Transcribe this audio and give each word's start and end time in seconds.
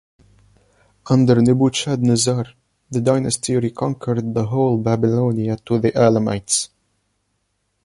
Under 1.11 1.39
Nebuchadnezzar, 1.43 2.45
the 2.89 3.01
dynasty 3.01 3.55
reconquered 3.57 4.33
the 4.33 4.47
whole 4.47 4.73
of 4.79 4.83
Babylonia 4.83 5.57
to 5.57 5.77
the 5.77 5.95
Elamites. 5.95 6.69